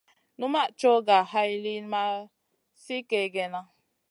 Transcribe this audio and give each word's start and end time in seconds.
Numaʼ 0.39 0.69
coyh 0.79 1.01
ga 1.07 1.17
hay 1.31 1.51
liyn 1.63 1.85
ma 1.93 2.03
sli 2.81 2.97
kègèna. 3.09 3.61